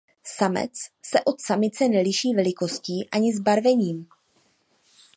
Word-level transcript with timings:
Samec 0.25 0.73
se 1.03 1.19
od 1.25 1.41
samice 1.41 1.87
neliší 1.87 2.33
velikostí 2.35 3.09
ani 3.11 3.33
zbarvením. 3.35 4.05